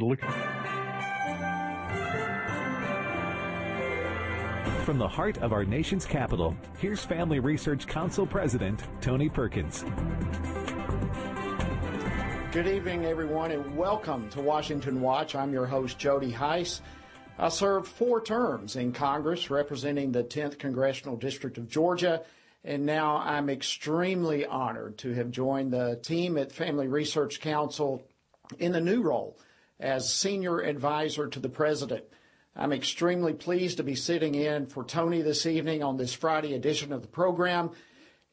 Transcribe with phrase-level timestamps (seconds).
[0.00, 0.20] look.
[4.84, 9.84] From the heart of our nation's capital, here's Family Research Council President Tony Perkins.
[12.50, 15.36] Good evening, everyone, and welcome to Washington Watch.
[15.36, 16.80] I'm your host, Jody Hice.
[17.38, 22.22] I served four terms in Congress representing the 10th Congressional District of Georgia,
[22.64, 28.04] and now I'm extremely honored to have joined the team at Family Research Council
[28.58, 29.38] in the new role
[29.80, 32.04] as Senior Advisor to the President.
[32.54, 36.92] I'm extremely pleased to be sitting in for Tony this evening on this Friday edition
[36.92, 37.70] of the program,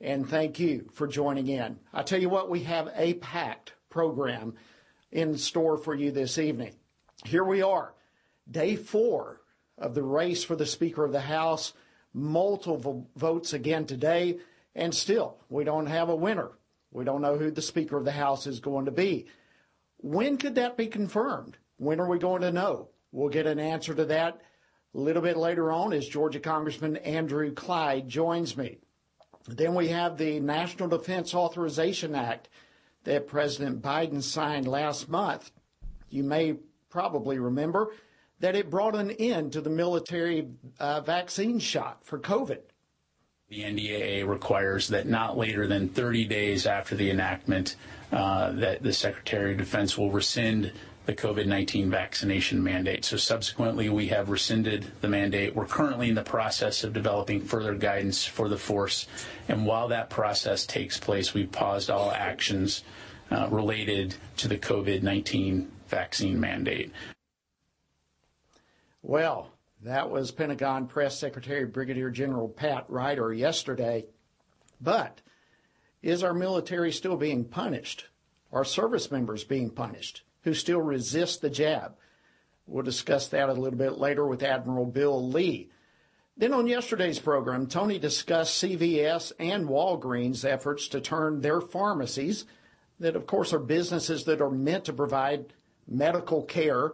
[0.02, 1.80] and thank you for joining in.
[1.94, 4.56] I tell you what, we have a packed program
[5.12, 6.76] in store for you this evening.
[7.26, 7.94] Here we are,
[8.50, 9.40] day four
[9.78, 11.74] of the race for the Speaker of the House,
[12.14, 14.40] multiple votes again today,
[14.76, 16.52] and still we don't have a winner.
[16.92, 19.28] We don't know who the Speaker of the House is going to be.
[19.98, 21.58] When could that be confirmed?
[21.78, 22.90] When are we going to know?
[23.12, 24.42] We'll get an answer to that
[24.94, 28.78] a little bit later on as Georgia Congressman Andrew Clyde joins me.
[29.48, 32.50] Then we have the National Defense Authorization Act
[33.04, 35.52] that President Biden signed last month.
[36.10, 36.58] You may
[36.90, 37.94] probably remember
[38.40, 42.60] that it brought an end to the military uh, vaccine shot for COVID.
[43.50, 47.78] The NDAA requires that not later than 30 days after the enactment,
[48.12, 50.72] that the Secretary of Defense will rescind
[51.08, 53.06] the COVID-19 vaccination mandate.
[53.06, 55.56] So subsequently, we have rescinded the mandate.
[55.56, 59.08] We're currently in the process of developing further guidance for the force.
[59.48, 62.84] And while that process takes place, we've paused all actions
[63.32, 66.92] uh, related to the COVID-19 vaccine mandate.
[69.02, 74.06] Well, that was Pentagon Press Secretary Brigadier General Pat Ryder yesterday.
[74.82, 75.22] But
[76.02, 78.06] is our military still being punished?
[78.52, 80.24] Are service members being punished?
[80.48, 81.98] who still resist the jab.
[82.68, 85.70] We'll discuss that a little bit later with Admiral Bill Lee.
[86.38, 92.46] Then on yesterday's program, Tony discussed CVS and Walgreens' efforts to turn their pharmacies,
[92.98, 95.52] that of course are businesses that are meant to provide
[95.86, 96.94] medical care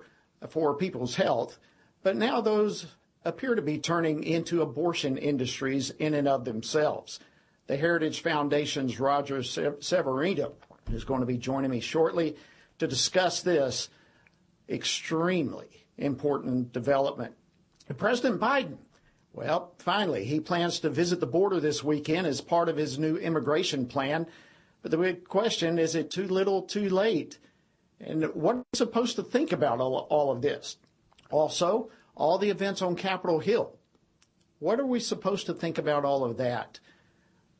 [0.49, 1.59] for people's health,
[2.01, 2.87] but now those
[3.23, 7.19] appear to be turning into abortion industries in and of themselves.
[7.67, 10.53] The Heritage Foundation's Roger Severino
[10.91, 12.35] is going to be joining me shortly
[12.79, 13.89] to discuss this
[14.69, 17.35] extremely important development.
[17.97, 18.77] President Biden,
[19.31, 23.15] well, finally, he plans to visit the border this weekend as part of his new
[23.15, 24.27] immigration plan.
[24.81, 27.39] But the big question is it too little, too late?
[27.99, 30.77] And what are we supposed to think about all, all of this?
[31.31, 33.73] Also, all the events on Capitol Hill.
[34.59, 36.79] What are we supposed to think about all of that?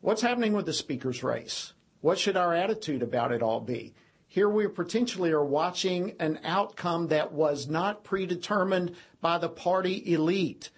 [0.03, 1.71] What's happening with the speaker's race?
[2.01, 3.93] What should our attitude about it all be?
[4.27, 10.71] Here we potentially are watching an outcome that was not predetermined by the party elite.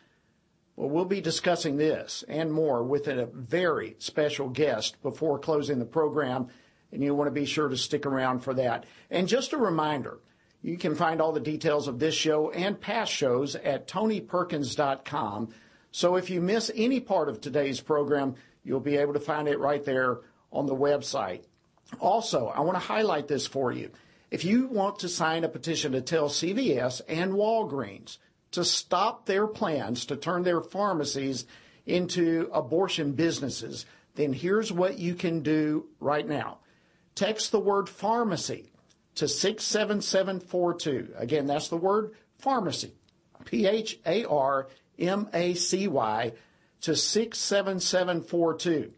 [0.75, 5.85] Well, we'll be discussing this and more with a very special guest before closing the
[5.85, 6.49] program,
[6.91, 8.85] and you want to be sure to stick around for that.
[9.09, 10.19] And just a reminder,
[10.61, 15.49] you can find all the details of this show and past shows at tonyperkins.com.
[15.89, 19.59] So if you miss any part of today's program, you'll be able to find it
[19.59, 20.19] right there
[20.51, 21.43] on the website.
[21.99, 23.91] Also, I want to highlight this for you.
[24.31, 28.17] If you want to sign a petition to tell CVS and Walgreens
[28.51, 31.45] to stop their plans to turn their pharmacies
[31.85, 36.57] into abortion businesses, then here's what you can do right now.
[37.13, 38.71] Text the word pharmacy
[39.15, 41.13] to 67742.
[41.17, 42.93] Again, that's the word pharmacy.
[43.45, 44.67] P H A R
[44.97, 46.33] M A C Y
[46.85, 48.91] to 67742.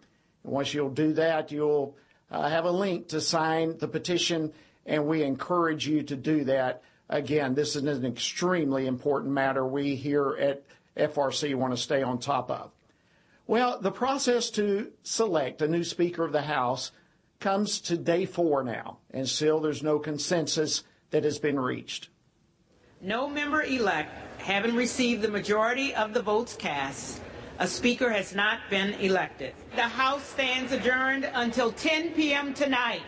[0.43, 1.95] And once you'll do that, you'll
[2.29, 4.51] uh, have a link to sign the petition,
[4.85, 6.83] and we encourage you to do that.
[7.09, 10.63] Again, this is an extremely important matter we here at
[10.97, 12.71] FRC want to stay on top of.
[13.45, 16.91] Well, the process to select a new Speaker of the House
[17.39, 22.09] comes to day four now, and still there's no consensus that has been reached.
[22.99, 27.21] No member elect having received the majority of the votes cast
[27.59, 29.53] a speaker has not been elected.
[29.75, 32.53] The House stands adjourned until 10 p.m.
[32.53, 33.01] tonight.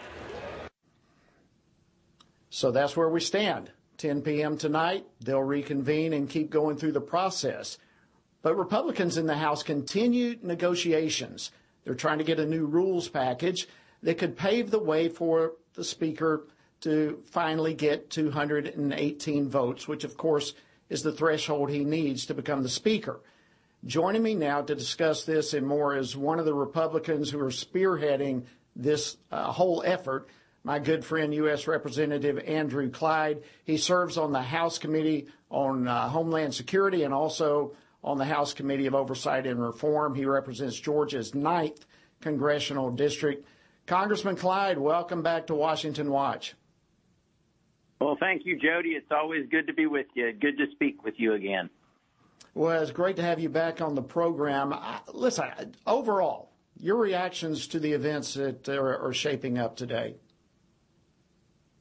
[2.49, 3.71] So that's where we stand.
[3.97, 4.57] 10 p.m.
[4.57, 7.77] tonight, they'll reconvene and keep going through the process.
[8.41, 11.51] But Republicans in the House continue negotiations.
[11.83, 13.67] They're trying to get a new rules package
[14.01, 16.47] that could pave the way for the Speaker
[16.81, 20.53] to finally get 218 votes, which, of course,
[20.89, 23.19] is the threshold he needs to become the Speaker.
[23.85, 27.49] Joining me now to discuss this and more is one of the Republicans who are
[27.49, 28.43] spearheading
[28.75, 30.27] this uh, whole effort,
[30.65, 31.65] my good friend, U.S.
[31.65, 33.43] Representative Andrew Clyde.
[33.63, 37.73] He serves on the House Committee on uh, Homeland Security and also
[38.03, 40.13] on the House Committee of Oversight and Reform.
[40.13, 41.85] He represents Georgia's ninth
[42.19, 43.47] Congressional District.
[43.87, 46.53] Congressman Clyde, welcome back to Washington Watch.
[48.01, 48.89] Well, thank you, Jody.
[48.89, 50.33] It's always good to be with you.
[50.33, 51.69] Good to speak with you again.
[52.53, 54.73] Well, it's great to have you back on the program.
[55.13, 60.15] Listen, overall, your reactions to the events that are, are shaping up today.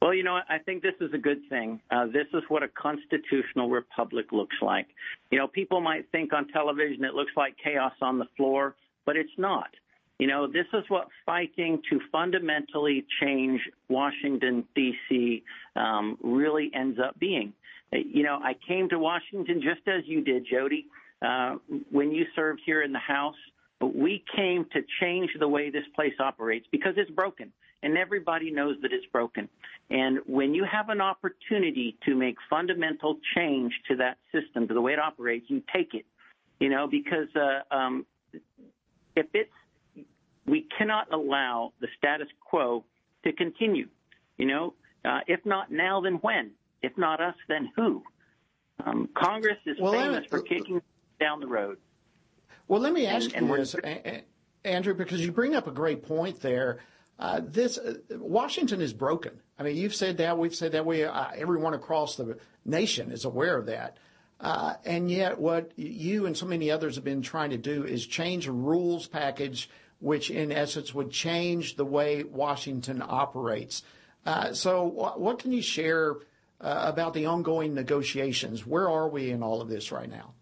[0.00, 1.80] Well, you know, I think this is a good thing.
[1.90, 4.86] Uh, this is what a constitutional republic looks like.
[5.30, 9.16] You know, people might think on television it looks like chaos on the floor, but
[9.16, 9.70] it's not.
[10.18, 15.42] You know, this is what fighting to fundamentally change Washington, D.C.
[15.76, 17.52] Um, really ends up being.
[17.92, 20.86] You know, I came to Washington just as you did, Jody,
[21.22, 21.56] uh,
[21.90, 23.36] when you served here in the House.
[23.80, 27.52] But We came to change the way this place operates because it's broken
[27.82, 29.48] and everybody knows that it's broken.
[29.90, 34.80] And when you have an opportunity to make fundamental change to that system, to the
[34.80, 36.04] way it operates, you take it.
[36.58, 38.04] You know, because uh, um,
[39.14, 39.50] if it's,
[40.44, 42.84] we cannot allow the status quo
[43.24, 43.86] to continue.
[44.38, 44.74] You know,
[45.04, 46.50] uh, if not now, then when?
[46.82, 48.02] If not us, then who?
[48.84, 50.80] Um, Congress is well, famous for kicking
[51.20, 51.78] down the road.
[52.68, 53.76] Well, let me ask and, you and this,
[54.64, 56.78] Andrew, because you bring up a great point there.
[57.18, 59.32] Uh, this uh, Washington is broken.
[59.58, 60.38] I mean, you've said that.
[60.38, 60.86] We've said that.
[60.86, 63.96] We uh, everyone across the nation is aware of that.
[64.40, 68.06] Uh, and yet, what you and so many others have been trying to do is
[68.06, 73.82] change a rules package, which in essence would change the way Washington operates.
[74.24, 76.14] Uh, so, what can you share
[76.60, 78.66] about the ongoing negotiations?
[78.66, 80.34] Where are we in all of this right now?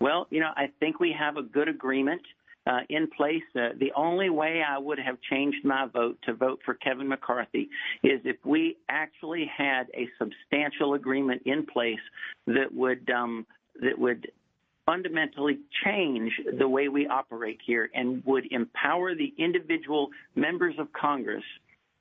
[0.00, 2.22] Well, you know, I think we have a good agreement
[2.66, 3.42] uh, in place.
[3.54, 7.68] Uh, the only way I would have changed my vote to vote for Kevin McCarthy
[8.02, 12.00] is if we actually had a substantial agreement in place
[12.46, 13.46] that would um,
[13.80, 14.30] that would
[14.86, 21.44] fundamentally change the way we operate here and would empower the individual members of Congress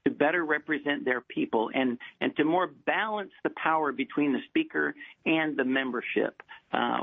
[0.06, 4.96] to better represent their people and, and to more balance the power between the speaker
[5.26, 6.42] and the membership,
[6.74, 7.02] uh,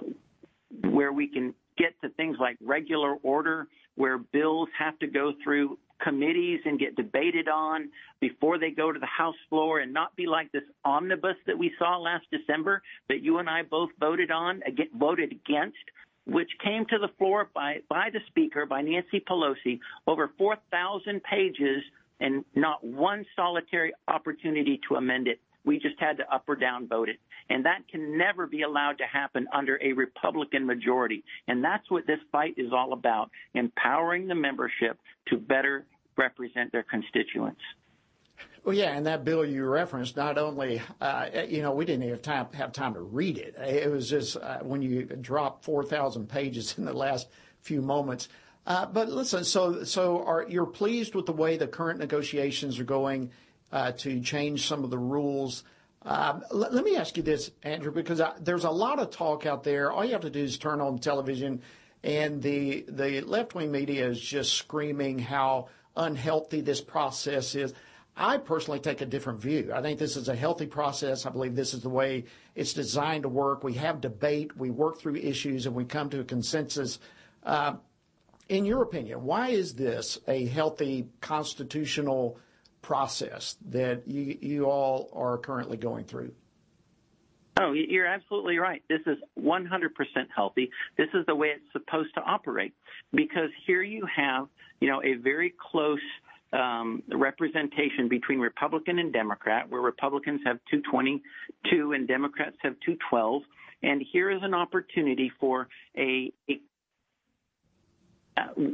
[0.91, 5.79] where we can get to things like regular order, where bills have to go through
[6.03, 7.89] committees and get debated on
[8.21, 11.73] before they go to the House floor and not be like this omnibus that we
[11.79, 14.63] saw last December that you and I both voted on,
[14.97, 15.77] voted against,
[16.27, 21.83] which came to the floor by, by the Speaker, by Nancy Pelosi, over 4,000 pages
[22.21, 25.41] and not one solitary opportunity to amend it.
[25.65, 27.19] We just had to up or down vote it.
[27.51, 31.25] And that can never be allowed to happen under a Republican majority.
[31.47, 34.99] And that's what this fight is all about empowering the membership
[35.29, 35.87] to better
[36.17, 37.61] represent their constituents.
[38.65, 42.23] Well, yeah, and that bill you referenced, not only, uh, you know, we didn't have
[42.23, 43.55] time, have time to read it.
[43.57, 47.29] It was just uh, when you drop 4,000 pages in the last
[47.63, 48.29] few moments.
[48.69, 52.85] Uh, but listen, so so are you're pleased with the way the current negotiations are
[52.85, 53.31] going
[53.73, 55.65] uh, to change some of the rules?
[56.03, 59.91] Um, let, me ask you this, Andrew, because there's a lot of talk out there.
[59.91, 61.63] All you have to do is turn on television,
[62.05, 67.73] and the the left wing media is just screaming how unhealthy this process is.
[68.19, 69.73] I personally take a different view.
[69.75, 71.25] I think this is a healthy process.
[71.25, 73.65] I believe this is the way it's designed to work.
[73.65, 76.99] We have debate, we work through issues, and we come to a consensus.
[78.49, 82.39] In your opinion, why is this a healthy constitutional
[82.81, 86.33] process that you, you all are currently going through?
[87.61, 88.83] Oh, you're absolutely right.
[88.89, 89.67] This is 100%
[90.35, 90.71] healthy.
[90.97, 92.73] This is the way it's supposed to operate
[93.13, 94.47] because here you have,
[94.81, 95.99] you know, a very close
[96.53, 103.43] um, representation between Republican and Democrat, where Republicans have 222 and Democrats have 212.
[103.83, 106.61] And here is an opportunity for a, a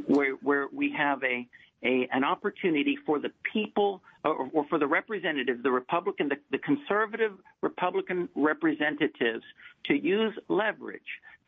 [0.07, 1.47] where where we have a,
[1.83, 6.57] a an opportunity for the people or, or for the representatives, the Republican, the, the
[6.57, 9.43] conservative Republican representatives,
[9.85, 11.01] to use leverage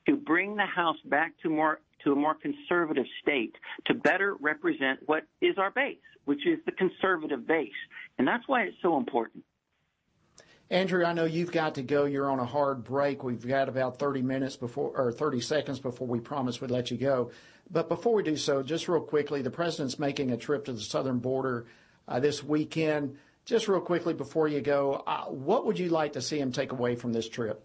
[0.08, 3.56] to bring the House back to more to a more conservative state
[3.86, 7.72] to better represent what is our base, which is the conservative base,
[8.18, 9.44] and that's why it's so important.
[10.70, 12.04] Andrew, I know you've got to go.
[12.04, 13.24] You're on a hard break.
[13.24, 16.98] We've got about 30 minutes before, or 30 seconds before we promised we'd let you
[16.98, 17.32] go.
[17.70, 20.82] But before we do so, just real quickly, the president's making a trip to the
[20.82, 21.68] southern border
[22.08, 23.18] uh, this weekend.
[23.46, 26.72] Just real quickly before you go, uh, what would you like to see him take
[26.72, 27.64] away from this trip?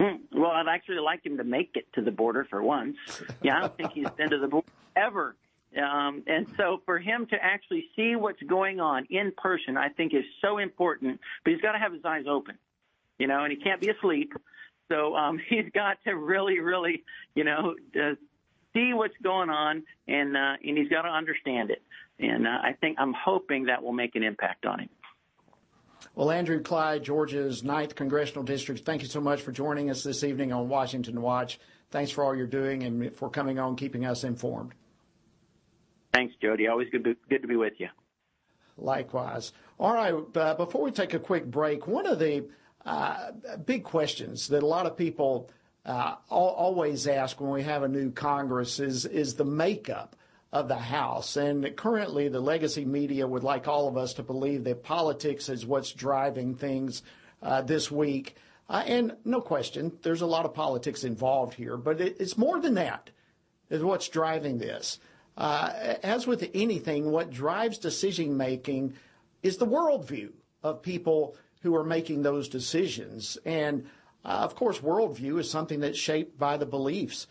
[0.00, 2.96] Hmm, well, I'd actually like him to make it to the border for once.
[3.42, 5.36] Yeah, I don't think he's been to the border ever
[5.76, 10.12] Um, and so for him to actually see what's going on in person, I think
[10.14, 11.20] is so important.
[11.44, 12.56] But he's got to have his eyes open,
[13.18, 14.32] you know, and he can't be asleep.
[14.90, 17.04] So um, he's got to really, really,
[17.34, 18.14] you know, uh,
[18.74, 21.82] see what's going on, and uh, and he's got to understand it.
[22.18, 24.88] And uh, I think I'm hoping that will make an impact on him.
[26.14, 30.24] Well, Andrew Clyde, Georgia's 9th Congressional District, thank you so much for joining us this
[30.24, 31.60] evening on Washington Watch.
[31.90, 34.72] Thanks for all you're doing and for coming on, keeping us informed.
[36.12, 36.68] Thanks, Jody.
[36.68, 37.88] Always good to, good to be with you.
[38.76, 39.52] Likewise.
[39.78, 42.46] All right, uh, before we take a quick break, one of the
[42.84, 43.32] uh,
[43.64, 45.50] big questions that a lot of people
[45.86, 50.16] always ask when we have a new Congress is, is the makeup
[50.52, 51.36] of the House.
[51.36, 55.64] And currently, the legacy media would like all of us to believe that politics is
[55.64, 57.02] what's driving things
[57.42, 58.36] uh, this week.
[58.68, 62.60] Uh, and no question, there's a lot of politics involved here, but it, it's more
[62.60, 63.10] than that,
[63.68, 64.98] is what's driving this.
[65.36, 68.94] Uh, as with anything, what drives decision making
[69.42, 70.30] is the worldview
[70.62, 73.38] of people who are making those decisions.
[74.24, 77.26] Uh, of course, worldview is something that's shaped by the beliefs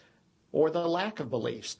[0.51, 1.77] or the lack of beliefs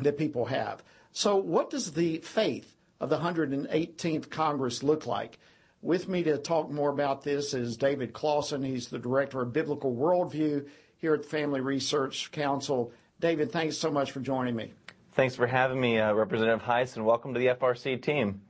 [0.00, 0.82] that people have.
[1.12, 5.38] So, what does the faith of the 118th Congress look like?
[5.80, 8.66] With me to talk more about this is David Closson.
[8.66, 12.92] He's the director of Biblical Worldview here at the Family Research Council.
[13.20, 14.72] David, thanks so much for joining me.
[15.12, 18.40] Thanks for having me, uh, Representative and welcome to the FRC team.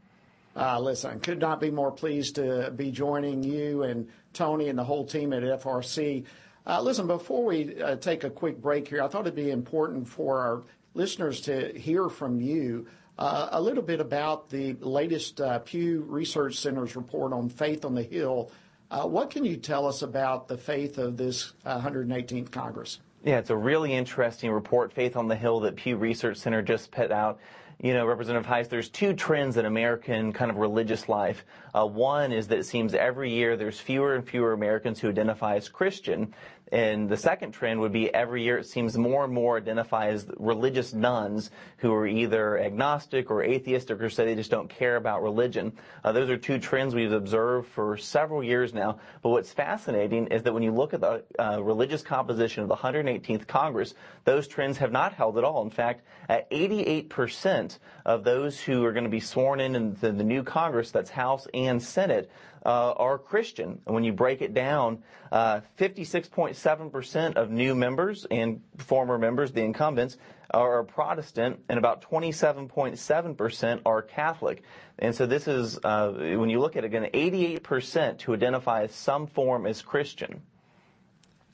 [0.59, 4.83] Uh, listen, could not be more pleased to be joining you and Tony and the
[4.83, 6.25] whole team at FRC.
[6.67, 10.09] Uh, listen, before we uh, take a quick break here, I thought it'd be important
[10.09, 12.89] for our listeners to hear from you
[13.21, 18.51] a little bit about the latest Pew Research Center's report on Faith on the Hill.
[18.91, 23.01] What can you tell us about the faith of this 118th uh, Congress?
[23.25, 26.91] Yeah, it's a really interesting report, Faith on the Hill, that Pew Research Center just
[26.91, 27.41] put out
[27.81, 31.45] you know, Representative Hice, there's two trends in American kind of religious life.
[31.73, 35.55] Uh, one is that it seems every year there's fewer and fewer Americans who identify
[35.55, 36.35] as Christian,
[36.73, 40.27] and the second trend would be every year it seems more and more identify as
[40.39, 45.23] religious nones who are either agnostic or atheistic or say they just don't care about
[45.23, 45.73] religion.
[46.05, 48.99] Uh, those are two trends we've observed for several years now.
[49.23, 52.77] But what's fascinating is that when you look at the uh, religious composition of the
[52.77, 53.95] 118th Congress,
[54.25, 55.63] those trends have not held at all.
[55.63, 60.13] In fact, at 88% of those who are going to be sworn in in the,
[60.13, 62.31] the new Congress, that's House and Senate,
[62.65, 63.81] are Christian.
[63.87, 69.63] And when you break it down, uh, 56.7% of new members and former members, the
[69.63, 70.17] incumbents,
[70.51, 74.63] are Protestant, and about 27.7% are Catholic.
[74.99, 78.95] And so this is, uh, when you look at it again, 88% to identify as
[78.95, 80.43] some form as Christian.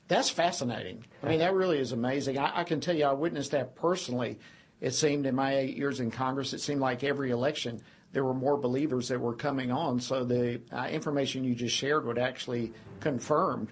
[0.07, 1.03] That's fascinating.
[1.23, 2.37] I mean, that really is amazing.
[2.37, 4.37] I, I, can tell you, I witnessed that personally.
[4.79, 7.81] It seemed in my eight years in Congress, it seemed like every election
[8.15, 9.99] there were more believers that were coming on.
[9.99, 13.67] So the uh, information you just shared would actually confirm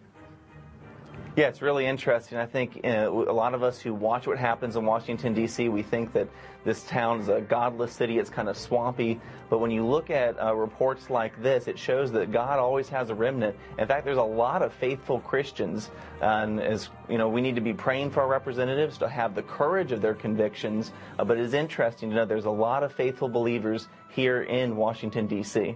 [1.36, 2.38] yeah, it's really interesting.
[2.38, 5.82] I think uh, a lot of us who watch what happens in Washington, D.C., we
[5.82, 6.28] think that
[6.64, 8.20] this town is a godless city.
[8.20, 9.20] It's kind of swampy.
[9.50, 13.10] But when you look at uh, reports like this, it shows that God always has
[13.10, 13.56] a remnant.
[13.80, 15.90] In fact, there's a lot of faithful Christians.
[16.22, 19.44] and as you know, we need to be praying for our representatives to have the
[19.44, 20.92] courage of their convictions.
[21.18, 24.76] Uh, but it is interesting to know there's a lot of faithful believers here in
[24.76, 25.76] Washington, D.C.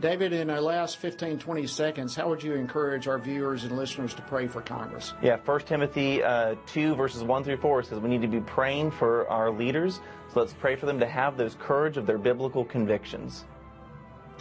[0.00, 4.12] David, in our last 15, 20 seconds, how would you encourage our viewers and listeners
[4.14, 5.14] to pray for Congress?
[5.22, 8.90] Yeah, 1 Timothy uh, 2, verses 1 through 4 says we need to be praying
[8.90, 10.00] for our leaders.
[10.32, 13.44] So let's pray for them to have those courage of their biblical convictions.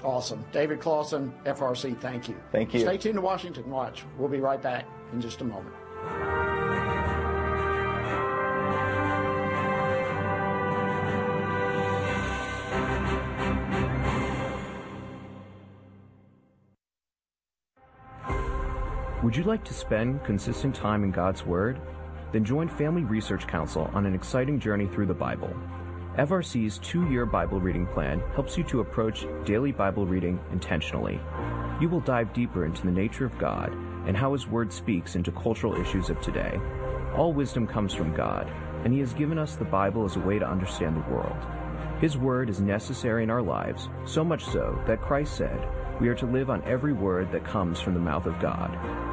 [0.04, 0.44] Awesome.
[0.52, 2.36] David Closson, FRC, thank you.
[2.52, 2.82] Thank you.
[2.82, 4.04] Stay tuned to Washington Watch.
[4.18, 6.43] We'll be right back in just a moment.
[19.24, 21.80] Would you like to spend consistent time in God's Word?
[22.34, 25.50] Then join Family Research Council on an exciting journey through the Bible.
[26.18, 31.22] FRC's two year Bible reading plan helps you to approach daily Bible reading intentionally.
[31.80, 33.72] You will dive deeper into the nature of God
[34.06, 36.60] and how His Word speaks into cultural issues of today.
[37.16, 38.52] All wisdom comes from God,
[38.84, 41.38] and He has given us the Bible as a way to understand the world.
[42.02, 45.66] His Word is necessary in our lives, so much so that Christ said,
[46.02, 49.13] We are to live on every word that comes from the mouth of God.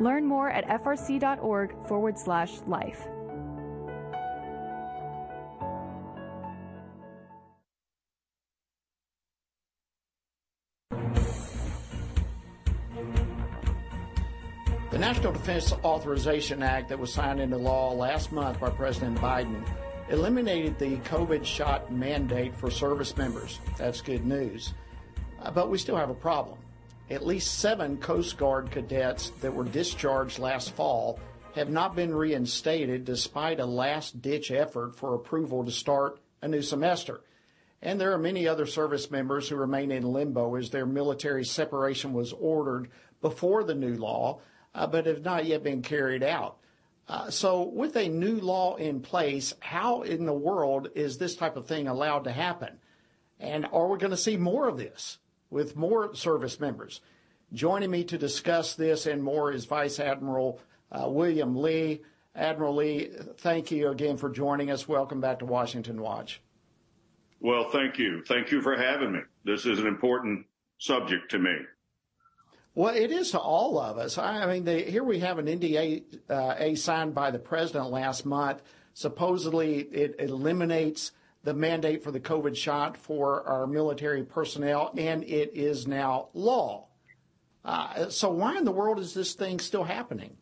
[0.00, 3.06] Learn more at frc.org forward slash life.
[14.90, 19.64] The National Defense Authorization Act that was signed into law last month by President Biden
[20.08, 23.60] eliminated the COVID shot mandate for service members.
[23.78, 24.74] That's good news.
[25.40, 26.58] Uh, but we still have a problem.
[27.10, 31.18] At least seven Coast Guard cadets that were discharged last fall
[31.56, 36.62] have not been reinstated despite a last ditch effort for approval to start a new
[36.62, 37.22] semester.
[37.82, 42.12] And there are many other service members who remain in limbo as their military separation
[42.12, 44.40] was ordered before the new law,
[44.72, 46.58] uh, but have not yet been carried out.
[47.08, 51.56] Uh, so, with a new law in place, how in the world is this type
[51.56, 52.78] of thing allowed to happen?
[53.40, 55.18] And are we going to see more of this?
[55.50, 57.00] With more service members.
[57.52, 60.60] Joining me to discuss this and more is Vice Admiral
[60.92, 62.02] uh, William Lee.
[62.34, 64.86] Admiral Lee, thank you again for joining us.
[64.86, 66.40] Welcome back to Washington Watch.
[67.40, 68.22] Well, thank you.
[68.22, 69.20] Thank you for having me.
[69.44, 70.46] This is an important
[70.78, 71.56] subject to me.
[72.74, 74.16] Well, it is to all of us.
[74.16, 78.62] I mean, the, here we have an NDA uh, signed by the president last month.
[78.94, 81.10] Supposedly, it eliminates
[81.42, 86.86] the mandate for the COVID shot for our military personnel, and it is now law.
[87.64, 90.36] Uh, so, why in the world is this thing still happening?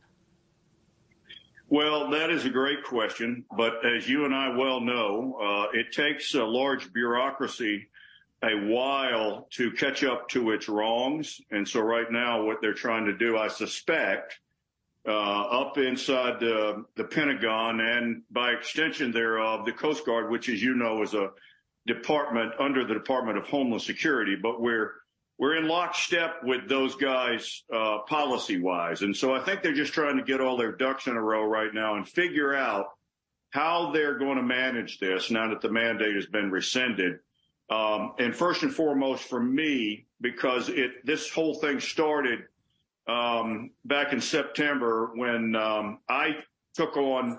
[1.69, 3.45] Well, that is a great question.
[3.57, 7.89] But as you and I well know, uh, it takes a large bureaucracy
[8.43, 11.41] a while to catch up to its wrongs.
[11.51, 14.39] And so, right now, what they're trying to do, I suspect,
[15.13, 20.75] up inside the, the Pentagon and by extension thereof, the Coast Guard, which as you
[20.75, 21.31] know is a
[21.87, 24.93] department under the Department of Homeland Security, but we're
[25.39, 29.93] we're in lockstep with those guys uh, policy wise, and so I think they're just
[29.93, 32.87] trying to get all their ducks in a row right now and figure out
[33.51, 37.21] how they're going to manage this now that the mandate has been rescinded.
[37.71, 42.41] Um, and first and foremost, for me, because it this whole thing started
[43.09, 46.37] um, back in September when um, I
[46.75, 47.39] took on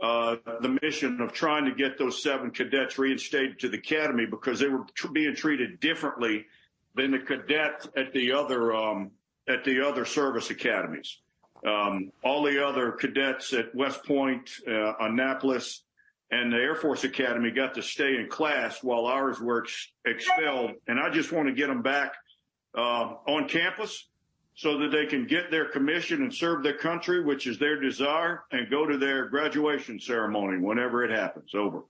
[0.00, 4.60] uh, the mission of trying to get those seven cadets reinstated to the academy because
[4.60, 6.46] they were tr- being treated differently
[6.94, 9.10] than the cadets at the other um,
[9.48, 11.18] at the other service academies.
[11.66, 15.82] Um, all the other cadets at West Point, uh, Annapolis,
[16.30, 20.72] and the Air Force Academy got to stay in class while ours were ex- expelled.
[20.86, 22.12] And I just want to get them back
[22.76, 24.07] uh, on campus
[24.58, 28.42] so that they can get their commission and serve their country, which is their desire,
[28.50, 31.54] and go to their graduation ceremony whenever it happens.
[31.54, 31.84] Over.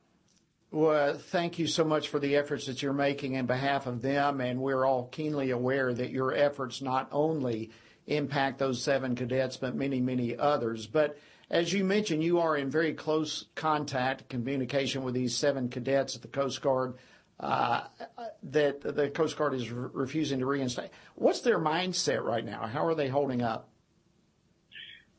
[0.70, 4.42] Well, thank you so much for the efforts that you're making in behalf of them,
[4.42, 7.70] and we're all keenly aware that your efforts not only
[8.06, 10.86] impact those seven cadets, but many, many others.
[10.86, 16.16] But as you mentioned, you are in very close contact, communication with these seven cadets
[16.16, 16.96] at the Coast Guard
[17.40, 20.90] that the Coast Guard is re- refusing to reinstate.
[21.14, 22.66] What's their mindset right now?
[22.66, 23.68] How are they holding up?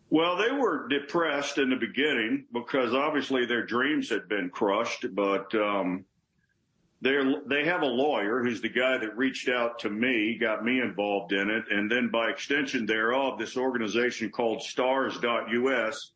[0.10, 5.54] Well, they were depressed in the beginning because obviously their dreams had been crushed, but
[5.54, 6.04] um,
[7.02, 7.16] they
[7.48, 11.32] they have a lawyer who's the guy that reached out to me, got me involved
[11.32, 16.14] in it, and then by extension thereof, this organization called STARRS.us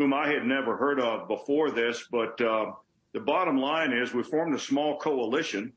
[0.00, 2.06] whom I had never heard of before this.
[2.10, 2.72] But uh,
[3.12, 5.72] the bottom line is we formed a small coalition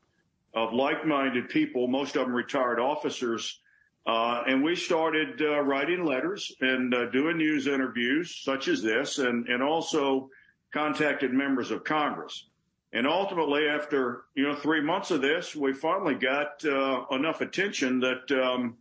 [0.54, 3.60] of like-minded people, most of them retired officers.
[4.06, 9.18] Uh, and we started uh, writing letters and uh, doing news interviews such as this
[9.18, 10.28] and, and also
[10.72, 12.46] contacted members of Congress.
[12.92, 17.98] And ultimately, after, you know, three months of this, we finally got uh, enough attention
[18.00, 18.76] that um,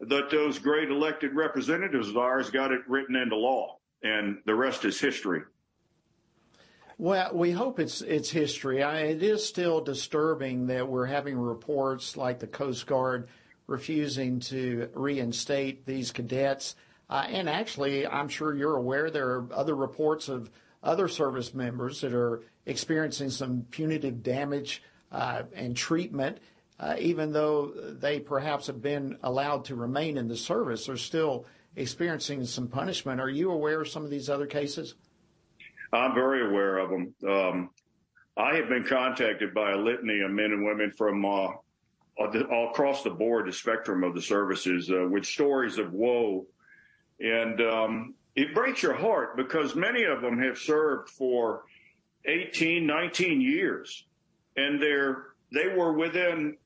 [0.00, 4.84] that those great elected representatives of ours got it written into law and the rest
[4.84, 5.42] is history.
[6.98, 8.82] Well, we hope it's it's history.
[8.82, 13.28] I, it is still disturbing that we're having reports like the Coast Guard
[13.66, 16.74] refusing to reinstate these cadets.
[17.10, 20.50] Uh, and actually, I'm sure you're aware there are other reports of
[20.82, 24.82] other service members that are experiencing some punitive damage
[25.12, 26.38] uh, and treatment.
[26.80, 31.44] Uh, even though they perhaps have been allowed to remain in the service, they're still
[31.74, 33.20] experiencing some punishment.
[33.20, 34.94] Are you aware of some of these other cases?
[35.92, 37.14] I'm very aware of them.
[37.28, 37.70] Um,
[38.36, 41.48] I have been contacted by a litany of men and women from uh,
[42.18, 46.46] all across the board, the spectrum of the services, uh, with stories of woe.
[47.20, 51.64] And um, it breaks your heart because many of them have served for
[52.26, 54.04] 18, 19 years.
[54.56, 56.56] And they're, they were within,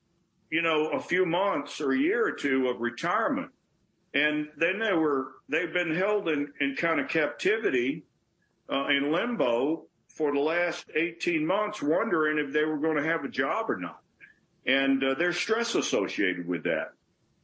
[0.49, 3.51] you know, a few months or a year or two of retirement.
[4.13, 8.03] And then they were, they've been held in, in kind of captivity,
[8.71, 13.23] uh, in limbo for the last 18 months, wondering if they were going to have
[13.23, 14.01] a job or not.
[14.65, 16.93] And uh, there's stress associated with that.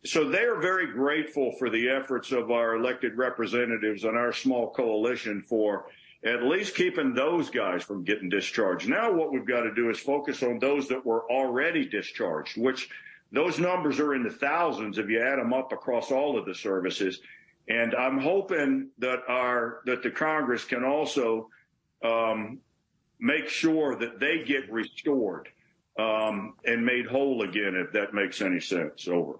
[0.05, 4.71] So they are very grateful for the efforts of our elected representatives and our small
[4.71, 5.87] coalition for
[6.23, 8.87] at least keeping those guys from getting discharged.
[8.87, 12.89] Now what we've got to do is focus on those that were already discharged, which
[13.31, 16.55] those numbers are in the thousands if you add them up across all of the
[16.55, 17.19] services.
[17.69, 21.49] And I'm hoping that our that the Congress can also
[22.03, 22.59] um,
[23.19, 25.49] make sure that they get restored
[25.99, 29.07] um, and made whole again, if that makes any sense.
[29.07, 29.39] Over.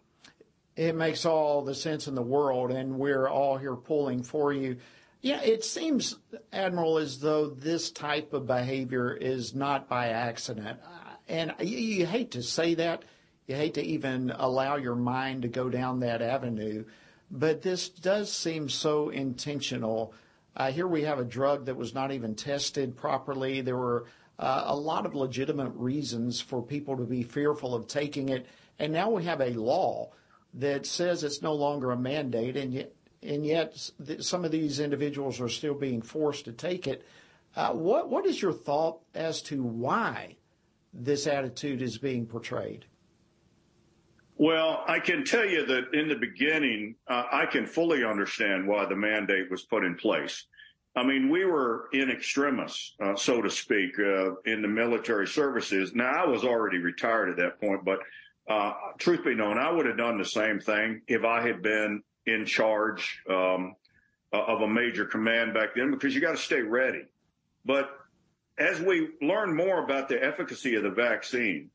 [0.75, 4.77] It makes all the sense in the world, and we're all here pulling for you.
[5.21, 6.15] Yeah, it seems,
[6.53, 10.79] Admiral, as though this type of behavior is not by accident.
[11.27, 13.03] And you, you hate to say that
[13.47, 16.83] you hate to even allow your mind to go down that avenue.
[17.29, 20.13] But this does seem so intentional.
[20.55, 23.61] Uh, here we have a drug that was not even tested properly.
[23.61, 24.05] There were
[24.39, 28.45] uh, a lot of legitimate reasons for people to be fearful of taking it.
[28.79, 30.11] And now we have a law
[30.53, 35.41] that says it's no longer a mandate, and yet, and yet some of these individuals
[35.41, 37.05] are still being forced to take it.
[37.55, 40.35] Uh, what what is your thought as to why
[40.93, 42.85] this attitude is being portrayed?
[44.39, 48.85] Well, I can tell you that in the beginning, uh, I can fully understand why
[48.85, 50.45] the mandate was put in place.
[50.95, 55.93] I mean, we were in extremis, uh, so to speak, uh, in the military services.
[55.95, 57.99] Now, I was already retired at that point, but
[58.47, 62.03] uh, truth be known, I would have done the same thing if I had been
[62.27, 63.75] in charge um,
[64.31, 67.03] of a major command back then, because you got to stay ready.
[67.65, 67.89] But
[68.57, 71.69] as we learn more about the efficacy of the vaccine,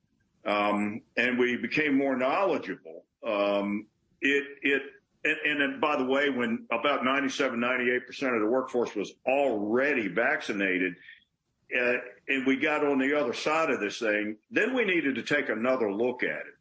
[0.45, 3.05] um, and we became more knowledgeable.
[3.27, 3.87] Um,
[4.21, 4.83] it, it,
[5.25, 10.95] and, and, by the way, when about 97, 98% of the workforce was already vaccinated,
[11.79, 11.95] uh,
[12.29, 15.49] and we got on the other side of this thing, then we needed to take
[15.49, 16.55] another look at it.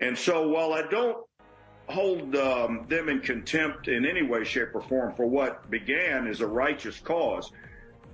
[0.00, 1.18] And so while I don't
[1.88, 6.40] hold um, them in contempt in any way, shape, or form for what began as
[6.40, 7.52] a righteous cause,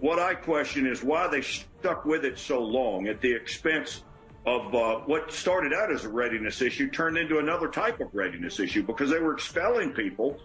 [0.01, 4.03] what I question is why they stuck with it so long at the expense
[4.47, 8.59] of uh, what started out as a readiness issue turned into another type of readiness
[8.59, 10.39] issue because they were expelling people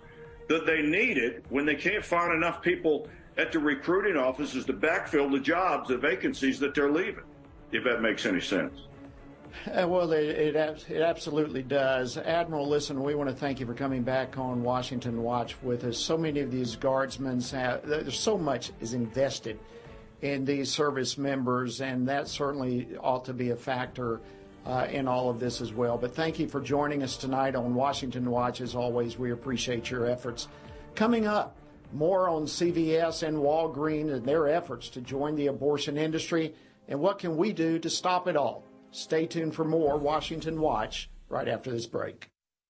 [0.50, 5.32] that they needed when they can't find enough people at the recruiting offices to backfill
[5.32, 7.24] the jobs, the vacancies that they're leaving,
[7.72, 8.82] if that makes any sense.
[9.68, 10.56] Uh, well, it, it,
[10.90, 12.18] it, absolutely does.
[12.18, 15.98] Admiral, listen, we want to thank you for coming back on Washington Watch with us.
[15.98, 19.58] So many of these guardsmen, have, there's so much is invested
[20.22, 24.22] in these service members, and that certainly ought to be a factor
[24.66, 25.98] uh, in all of this as well.
[25.98, 28.62] But thank you for joining us tonight on Washington Watch.
[28.62, 30.48] As always, we appreciate your efforts.
[30.96, 31.56] Coming up,
[31.94, 36.54] More on CVS and Walgreens and their efforts to join the abortion industry
[36.88, 38.64] and what can we do to stop it all.
[38.92, 42.30] Stay tuned for more Washington Watch right after this break.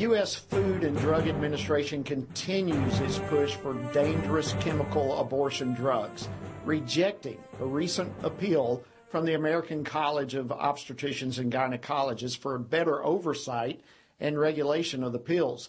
[0.00, 0.34] U.S.
[0.34, 6.26] Food and Drug Administration continues its push for dangerous chemical abortion drugs,
[6.64, 13.82] rejecting a recent appeal from the American College of Obstetricians and Gynecologists for better oversight
[14.18, 15.68] and regulation of the pills.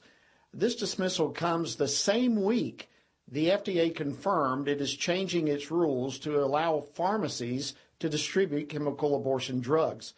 [0.54, 2.90] This dismissal comes the same week
[3.30, 9.60] the FDA confirmed it is changing its rules to allow pharmacies to distribute chemical abortion
[9.60, 10.14] drugs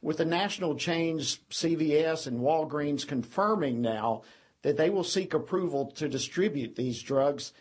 [0.00, 4.22] with the national chains CVS and Walgreens confirming now
[4.62, 7.52] that they will seek approval to distribute these drugs,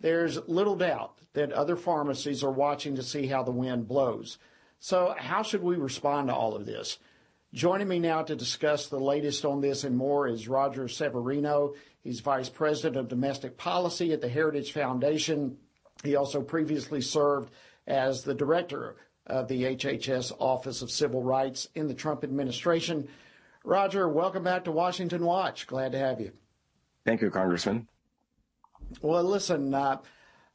[0.00, 4.38] there's little doubt that other pharmacies are watching to see how the wind blows.
[4.78, 6.98] So, how should we respond to all of this?
[7.52, 11.74] Joining me now to discuss the latest on this and more is Roger Severino.
[12.02, 15.56] He's Vice President of Domestic Policy at the Heritage Foundation.
[16.04, 17.50] He also previously served
[17.86, 18.96] as the Director
[19.28, 23.08] the HHS Office of Civil Rights in the Trump administration.
[23.64, 25.66] Roger, welcome back to Washington Watch.
[25.66, 26.32] Glad to have you.
[27.04, 27.88] Thank you, Congressman.
[29.02, 29.98] Well, listen, uh,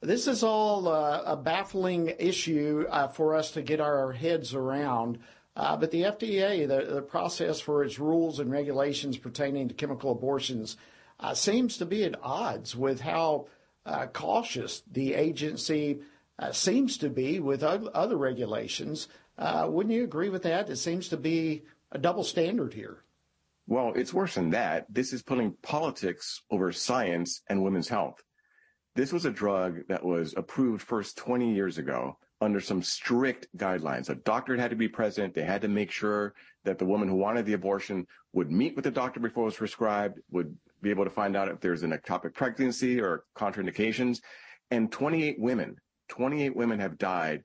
[0.02, 5.20] this is all uh, a baffling issue uh, for us to get our heads around.
[5.56, 10.12] Uh, but the FDA, the, the, process for its rules and regulations pertaining to chemical
[10.12, 10.78] abortions,
[11.20, 13.48] uh, seems to be at odds with how
[13.86, 16.00] uh, cautious the agency
[16.39, 19.08] uh, seems to be with other regulations.
[19.38, 20.69] Uh, wouldn't you agree with that?
[20.69, 23.04] It seems to be a double standard here.
[23.67, 24.88] Well, it's worse than that.
[24.89, 28.22] This is putting politics over science and women's health.
[28.96, 34.10] This was a drug that was approved first 20 years ago under some strict guidelines.
[34.10, 35.34] A doctor had to be present.
[35.34, 36.34] They had to make sure
[36.65, 39.56] that the woman who wanted the abortion would meet with the doctor before it was
[39.56, 44.19] prescribed, would be able to find out if there's an ectopic pregnancy or contraindications.
[44.72, 45.78] And 28 women
[46.13, 47.43] 28 women have died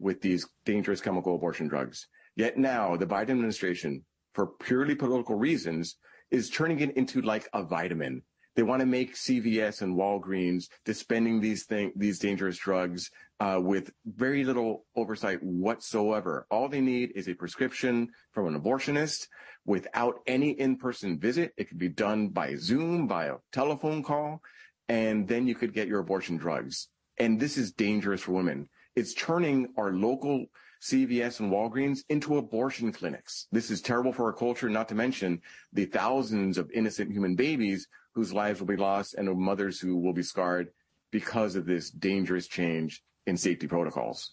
[0.00, 2.08] with these dangerous chemical abortion drugs.
[2.34, 5.96] Yet now the Biden administration, for purely political reasons,
[6.32, 8.22] is turning it into like a vitamin.
[8.56, 13.92] They want to make CVS and Walgreens dispensing these thing, these dangerous drugs uh, with
[14.04, 16.48] very little oversight whatsoever.
[16.50, 19.28] All they need is a prescription from an abortionist
[19.64, 21.52] without any in-person visit.
[21.56, 24.42] It could be done by Zoom, by a telephone call,
[24.88, 26.88] and then you could get your abortion drugs.
[27.20, 28.66] And this is dangerous for women.
[28.96, 30.46] It's turning our local
[30.80, 33.46] CVS and Walgreens into abortion clinics.
[33.52, 37.86] This is terrible for our culture, not to mention the thousands of innocent human babies
[38.14, 40.70] whose lives will be lost and mothers who will be scarred
[41.10, 44.32] because of this dangerous change in safety protocols.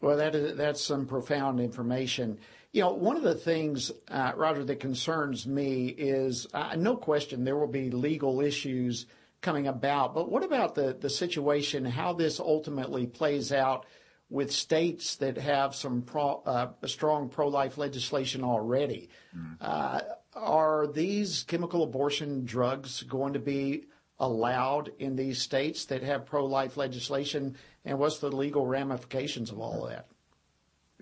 [0.00, 2.38] Well, that is, that's some profound information.
[2.72, 7.42] You know, one of the things, uh, Roger, that concerns me is uh, no question
[7.42, 9.06] there will be legal issues
[9.40, 13.86] coming about, but what about the, the situation, how this ultimately plays out
[14.28, 19.08] with states that have some pro, uh, strong pro-life legislation already?
[19.36, 20.02] Mm.
[20.34, 23.84] are these chemical abortion drugs going to be
[24.18, 29.84] allowed in these states that have pro-life legislation, and what's the legal ramifications of all
[29.84, 30.06] of that?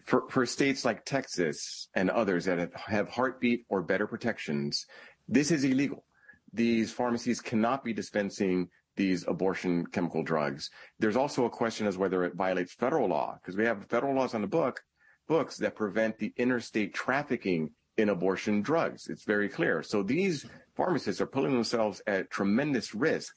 [0.04, 4.86] For, for states like Texas and others that have, have heartbeat or better protections,
[5.28, 6.04] this is illegal.
[6.52, 10.70] These pharmacies cannot be dispensing these abortion chemical drugs.
[10.98, 14.34] There's also a question as whether it violates federal law because we have federal laws
[14.34, 14.80] on the book
[15.28, 19.08] books that prevent the interstate trafficking in abortion drugs.
[19.08, 19.82] It's very clear.
[19.82, 23.34] So these pharmacists are putting themselves at tremendous risk.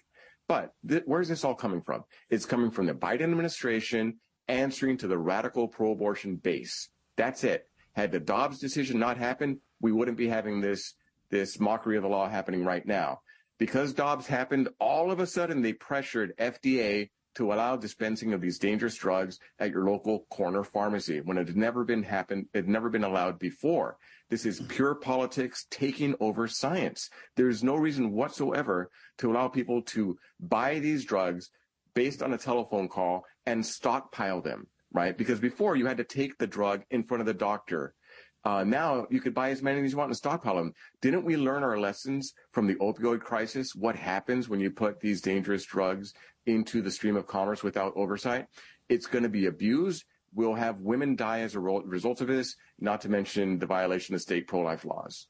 [0.47, 2.03] But th- where's this all coming from?
[2.29, 6.89] It's coming from the Biden administration answering to the radical pro-abortion base.
[7.17, 7.67] That's it.
[7.93, 10.93] Had the Dobbs decision not happened, we wouldn't be having this
[11.31, 13.21] this mockery of the law happening right now.
[13.57, 18.59] Because Dobbs happened, all of a sudden they pressured FDA to allow dispensing of these
[18.59, 22.67] dangerous drugs at your local corner pharmacy when it had never been happened, it had
[22.67, 23.97] never been allowed before.
[24.29, 27.09] This is pure politics taking over science.
[27.35, 28.89] There's no reason whatsoever
[29.19, 31.49] to allow people to buy these drugs
[31.93, 35.17] based on a telephone call and stockpile them, right?
[35.17, 37.93] Because before you had to take the drug in front of the doctor.
[38.43, 40.73] Uh, now you could buy as many as you want and stockpile them.
[40.99, 43.75] Didn't we learn our lessons from the opioid crisis?
[43.75, 46.13] What happens when you put these dangerous drugs
[46.45, 48.47] into the stream of commerce without oversight.
[48.89, 50.05] It's going to be abused.
[50.33, 54.21] We'll have women die as a result of this, not to mention the violation of
[54.21, 55.27] state pro-life laws.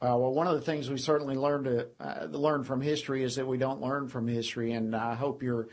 [0.00, 3.36] Uh, well, one of the things we certainly learned to uh, learn from history is
[3.36, 5.68] that we don't learn from history, and I hope you're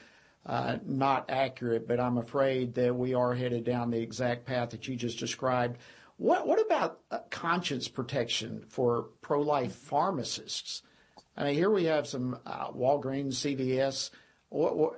[0.46, 4.88] uh, not accurate, but I'm afraid that we are headed down the exact path that
[4.88, 5.80] you just described.
[6.20, 10.84] What, what about uh, conscience protection for pro-life pharmacists?
[11.38, 14.10] I mean, here we have some uh, Walgreens, CVS,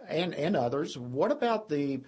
[0.10, 0.98] and and others.
[0.98, 2.02] What about the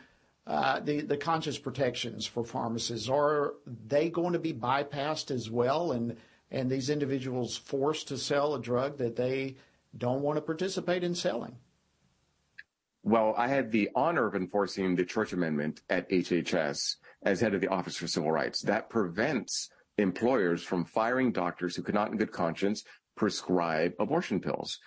[0.47, 3.07] uh, the the conscious protections for pharmacists?
[3.07, 6.17] Are they going to be bypassed as well, and
[6.49, 9.57] and these individuals forced to sell a drug that they
[9.95, 11.57] don't want to participate in selling?
[13.05, 17.59] Well, I had the honor of enforcing the Church Amendment at HHS as head of
[17.59, 18.61] the Office for Civil Rights.
[18.61, 22.85] That prevents employers from firing doctors who cannot, in good conscience,
[23.17, 24.79] prescribe abortion pills.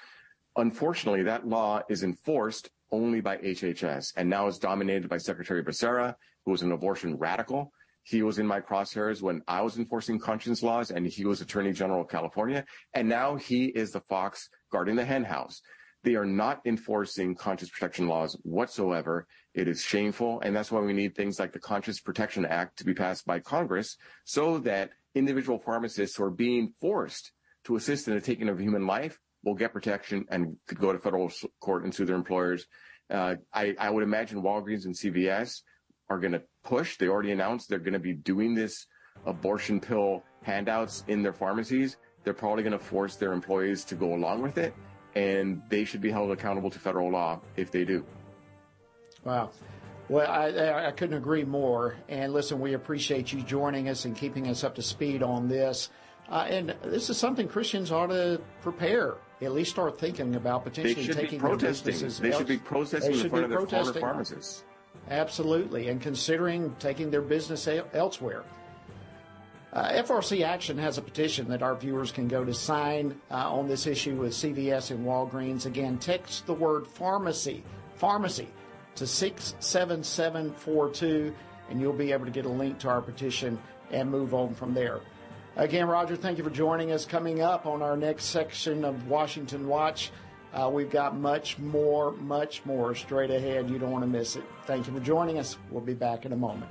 [0.56, 6.14] Unfortunately, that law is enforced only by HHS and now is dominated by Secretary Becerra,
[6.46, 7.70] who was an abortion radical.
[8.02, 11.72] He was in my crosshairs when I was enforcing conscience laws and he was Attorney
[11.72, 12.64] General of California.
[12.94, 15.60] And now he is the fox guarding the henhouse.
[16.06, 19.26] They are not enforcing conscience protection laws whatsoever.
[19.54, 20.40] It is shameful.
[20.40, 23.40] And that's why we need things like the Conscience Protection Act to be passed by
[23.40, 27.32] Congress so that individual pharmacists who are being forced
[27.64, 30.98] to assist in the taking of human life will get protection and could go to
[31.00, 32.66] federal court and sue their employers.
[33.10, 35.62] Uh, I, I, would imagine Walgreens and CVS
[36.08, 36.98] are going to push.
[36.98, 38.86] They already announced they're going to be doing this
[39.24, 41.96] abortion pill handouts in their pharmacies.
[42.22, 44.72] They're probably going to force their employees to go along with it,
[45.16, 48.04] and they should be held accountable to federal law if they do.
[49.24, 49.50] Wow.
[50.08, 51.96] Well, I, I couldn't agree more.
[52.08, 55.88] And listen, we appreciate you joining us and keeping us up to speed on this.
[56.28, 61.06] Uh, and this is something Christians ought to prepare at least start thinking about potentially
[61.08, 62.18] taking their businesses.
[62.18, 64.64] They should be protesting they should in front of their former pharmacists.
[65.10, 68.44] Absolutely, and considering taking their business elsewhere.
[69.76, 73.68] Uh, FRC Action has a petition that our viewers can go to sign uh, on
[73.68, 75.66] this issue with CVS and Walgreens.
[75.66, 77.62] Again, text the word pharmacy,
[77.96, 78.48] pharmacy,
[78.94, 81.34] to 67742,
[81.68, 83.58] and you'll be able to get a link to our petition
[83.90, 85.00] and move on from there.
[85.56, 87.04] Again, Roger, thank you for joining us.
[87.04, 90.10] Coming up on our next section of Washington Watch,
[90.54, 93.68] uh, we've got much more, much more straight ahead.
[93.68, 94.44] You don't want to miss it.
[94.64, 95.58] Thank you for joining us.
[95.70, 96.70] We'll be back in a moment.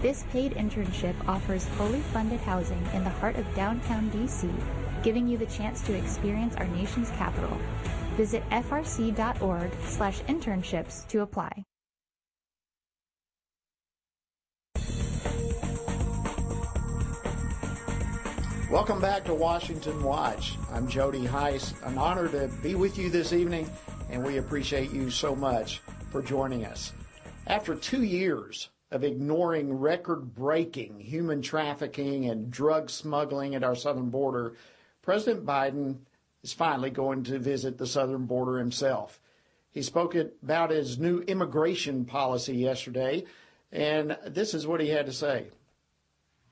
[0.00, 4.48] This paid internship offers fully funded housing in the heart of downtown DC,
[5.02, 7.50] giving you the chance to experience our nation's capital.
[8.16, 11.64] Visit frc.org slash internships to apply.
[18.70, 20.54] Welcome back to Washington Watch.
[20.70, 21.74] I'm Jody Hice.
[21.82, 23.68] An honor to be with you this evening,
[24.10, 25.80] and we appreciate you so much
[26.12, 26.92] for joining us.
[27.48, 34.10] After two years of ignoring record breaking human trafficking and drug smuggling at our southern
[34.10, 34.54] border,
[35.02, 35.98] President Biden
[36.42, 39.20] is finally going to visit the southern border himself.
[39.70, 43.24] He spoke about his new immigration policy yesterday,
[43.70, 45.48] and this is what he had to say.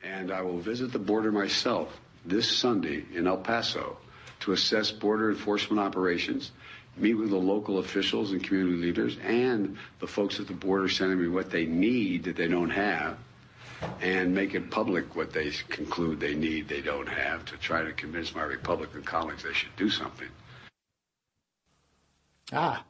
[0.03, 3.97] And I will visit the border myself this Sunday in El Paso
[4.41, 6.53] to assess border enforcement operations,
[6.97, 11.21] meet with the local officials and community leaders, and the folks at the border sending
[11.21, 13.19] me what they need that they don't have,
[14.01, 17.93] and make it public what they conclude they need they don't have to try to
[17.93, 20.29] convince my Republican colleagues they should do something.
[22.53, 22.85] Ah,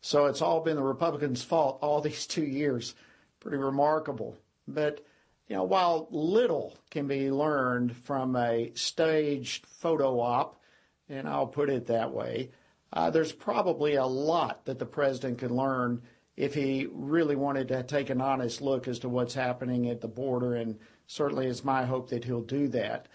[0.00, 2.94] so it's all been the Republicans' fault all these two years.
[3.40, 4.36] Pretty remarkable.
[4.66, 5.04] But,
[5.48, 10.60] you know, while little can be learned from a staged photo op,
[11.08, 12.50] and I'll put it that way,
[12.92, 16.02] uh, there's probably a lot that the president can learn
[16.36, 20.08] if he really wanted to take an honest look as to what's happening at the
[20.08, 23.08] border, and certainly it's my hope that he'll do that.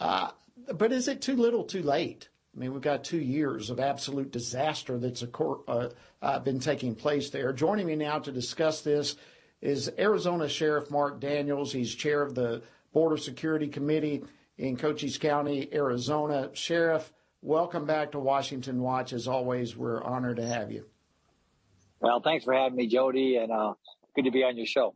[0.00, 0.30] Uh,
[0.74, 2.28] but is it too little, too late?
[2.54, 7.30] I mean, we've got two years of absolute disaster that's uh, uh, been taking place
[7.30, 7.52] there.
[7.52, 9.16] Joining me now to discuss this
[9.60, 11.72] is Arizona Sheriff Mark Dannels.
[11.72, 12.62] He's chair of the
[12.92, 14.24] Border Security Committee
[14.58, 16.50] in Cochise County, Arizona.
[16.52, 17.10] Sheriff,
[17.42, 19.12] welcome back to Washington Watch.
[19.12, 20.86] As always, we're honored to have you.
[22.00, 23.74] Well, thanks for having me, Jody, and uh,
[24.16, 24.94] good to be on your show.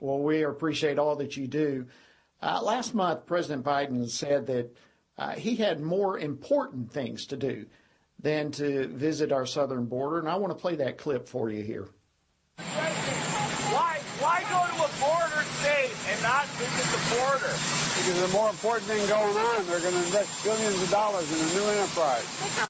[0.00, 1.86] Well, we appreciate all that you do.
[2.42, 4.76] Uh, last month, President Biden said that
[5.16, 7.66] uh, he had more important things to do
[8.20, 11.62] than to visit our southern border, and I want to play that clip for you
[11.62, 11.88] here.
[12.56, 15.43] Why, why go to a border state and
[16.24, 17.52] not visit the border?
[17.52, 19.66] Because there's a more important thing going on.
[19.66, 22.68] They're going to invest billions of dollars in a new enterprise.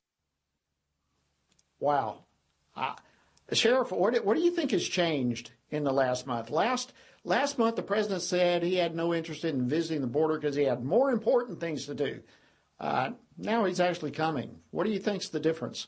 [1.78, 2.24] Wow.
[2.76, 2.94] Uh,
[3.52, 6.50] Sheriff, what, what do you think has changed in the last month?
[6.50, 6.92] Last
[7.22, 10.64] last month, the president said he had no interest in visiting the border because he
[10.64, 12.20] had more important things to do.
[12.80, 14.59] Uh, now he's actually coming.
[14.72, 15.86] What do you think's the difference?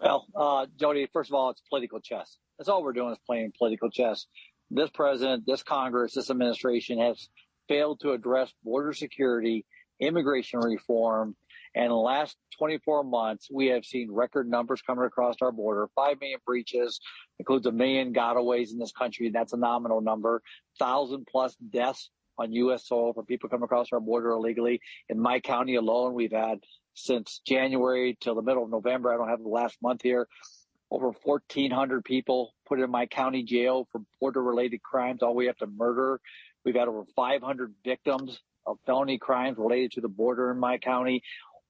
[0.00, 2.36] Well, uh, Jody, first of all, it's political chess.
[2.56, 4.26] That's all we're doing is playing political chess.
[4.70, 7.28] This president, this Congress, this administration has
[7.68, 9.64] failed to address border security,
[10.00, 11.36] immigration reform,
[11.74, 15.88] And last 24 months, we have seen record numbers coming across our border.
[15.94, 17.00] Five million breaches
[17.38, 19.30] includes a million gotaways in this country.
[19.30, 20.42] That's a nominal number.
[20.78, 22.86] Thousand plus deaths on U.S.
[22.86, 24.80] soil for people coming across our border illegally.
[25.08, 26.58] In my county alone, we've had
[26.94, 29.12] since January till the middle of November.
[29.12, 30.26] I don't have the last month here.
[30.90, 35.48] Over 1,400 people put in my county jail for border related crimes, all the way
[35.48, 36.20] up to murder.
[36.64, 41.22] We've had over 500 victims of felony crimes related to the border in my county.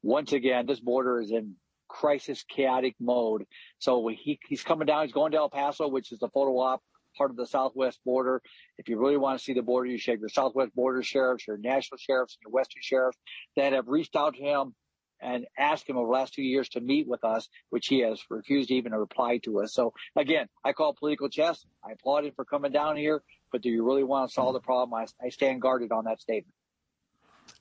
[0.03, 1.57] Once again, this border is in
[1.89, 3.45] crisis chaotic mode.
[3.79, 5.05] So he, he's coming down.
[5.05, 6.83] He's going to El Paso, which is the photo op
[7.17, 8.41] part of the southwest border.
[8.77, 11.47] If you really want to see the border, you should have your southwest border sheriffs,
[11.47, 13.19] your national sheriffs, and your western sheriffs
[13.57, 14.75] that have reached out to him
[15.21, 18.21] and asked him over the last two years to meet with us, which he has
[18.31, 19.73] refused even to reply to us.
[19.75, 21.65] So again, I call political chess.
[21.85, 24.61] I applaud him for coming down here, but do you really want to solve the
[24.61, 24.95] problem?
[24.95, 26.55] I, I stand guarded on that statement.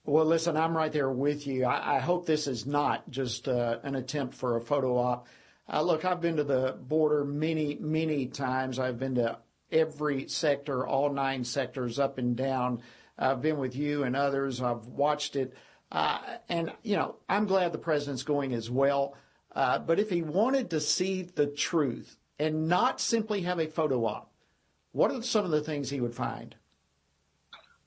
[0.04, 1.64] Well, listen, I'm right there with you.
[1.64, 5.26] I, I hope this is not just uh, an attempt for a photo op.
[5.70, 8.78] Uh, look, I've been to the border many, many times.
[8.78, 9.38] I've been to
[9.70, 12.82] every sector, all nine sectors up and down.
[13.18, 14.62] I've been with you and others.
[14.62, 15.52] I've watched it.
[15.90, 16.18] Uh,
[16.48, 19.14] and, you know, I'm glad the president's going as well.
[19.54, 24.04] Uh, but if he wanted to see the truth and not simply have a photo
[24.04, 24.30] op,
[24.92, 26.54] what are some of the things he would find?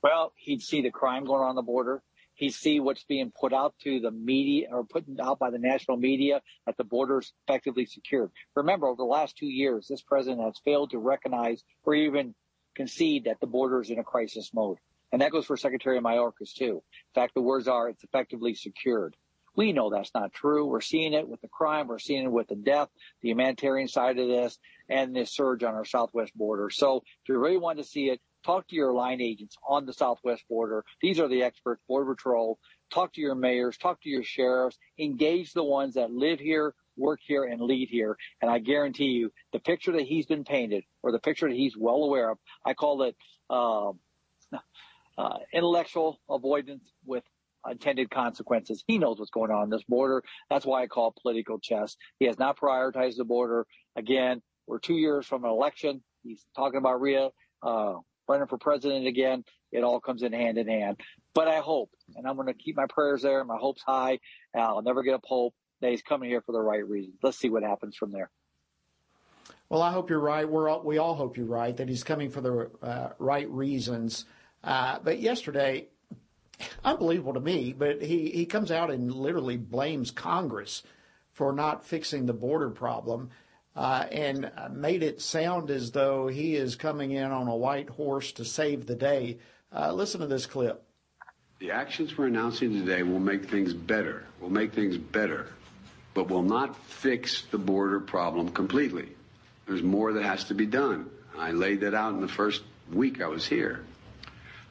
[0.02, 2.02] Well, he'd see the crime going on, on the border.
[2.34, 5.96] He'd see what's being put out to the media or put out by the national
[5.96, 8.32] media that the border is effectively secured.
[8.56, 12.34] Remember, over the last two years, this president has failed to recognize or even
[12.74, 14.78] concede that the border is in a crisis mode.
[15.12, 16.82] And that goes for Secretary Mayorkas too.
[16.82, 19.14] In fact, the words are it's effectively secured.
[19.54, 20.66] We know that's not true.
[20.66, 21.86] We're seeing it with the crime.
[21.86, 22.88] We're seeing it with the death,
[23.20, 24.58] the humanitarian side of this,
[24.88, 26.70] and the surge on our southwest border.
[26.70, 29.92] So if you really want to see it, talk to your line agents on the
[29.92, 30.84] southwest border.
[31.02, 32.58] These are the experts, Border Patrol.
[32.90, 37.20] Talk to your mayors, talk to your sheriffs, engage the ones that live here, work
[37.22, 38.16] here, and lead here.
[38.40, 41.76] And I guarantee you, the picture that he's been painted, or the picture that he's
[41.76, 43.16] well aware of, I call it
[43.48, 43.92] uh,
[45.18, 47.24] uh, intellectual avoidance with
[47.70, 48.82] intended consequences.
[48.86, 50.22] He knows what's going on in this border.
[50.50, 51.96] That's why I call it political chess.
[52.18, 53.66] He has not prioritized the border.
[53.96, 56.02] Again, we're two years from an election.
[56.22, 57.30] He's talking about Rhea
[57.62, 57.94] uh,
[58.28, 59.44] running for president again.
[59.70, 61.00] It all comes in hand in hand.
[61.34, 64.18] But I hope, and I'm going to keep my prayers there, and my hopes high.
[64.54, 67.16] I'll never get up hope that he's coming here for the right reasons.
[67.22, 68.30] Let's see what happens from there.
[69.68, 70.44] Well, I hope you're right.
[70.44, 74.26] All, we all hope you're right that he's coming for the uh, right reasons.
[74.64, 75.86] Uh, but yesterday,
[76.84, 80.82] unbelievable to me, but he, he comes out and literally blames Congress
[81.32, 83.30] for not fixing the border problem
[83.74, 88.32] uh, and made it sound as though he is coming in on a white horse
[88.32, 89.38] to save the day.
[89.74, 90.84] Uh, listen to this clip.
[91.58, 95.46] The actions we're announcing today will make things better, will make things better,
[96.12, 99.08] but will not fix the border problem completely.
[99.66, 101.08] There's more that has to be done.
[101.38, 103.84] I laid that out in the first week I was here.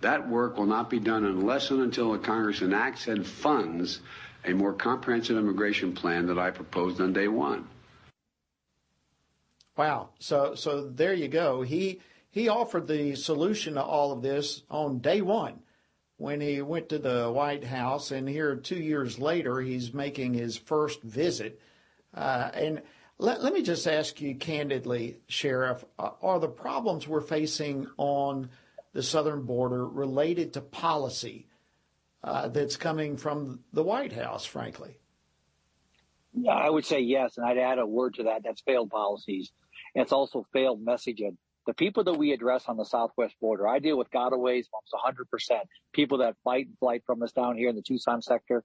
[0.02, 4.02] That work will not be done unless and until the Congress enacts and funds
[4.44, 7.68] a more comprehensive immigration plan that I proposed on day one.
[9.78, 10.10] Wow.
[10.20, 11.62] So so there you go.
[11.62, 15.60] He he offered the solution to all of this on day one
[16.18, 20.58] when he went to the White House, and here two years later he's making his
[20.58, 21.60] first visit.
[22.14, 22.82] Uh, and
[23.18, 28.50] let, let me just ask you candidly, Sheriff, are the problems we're facing on
[28.94, 31.48] the southern border related to policy
[32.24, 34.98] uh, that's coming from the White House, frankly?
[36.34, 38.44] Yeah, I would say yes, and I'd add a word to that.
[38.44, 39.52] That's failed policies.
[39.96, 41.38] It's also failed messaging.
[41.68, 45.20] The people that we address on the southwest border, I deal with gotaways almost
[45.52, 45.60] 100%.
[45.94, 48.64] People that fight and flight from us down here in the Tucson sector.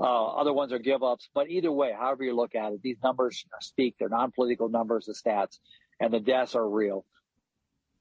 [0.00, 1.28] Uh, other ones are give ups.
[1.34, 3.96] But either way, however you look at it, these numbers speak.
[3.98, 5.58] They're non political numbers, the stats,
[6.00, 7.04] and the deaths are real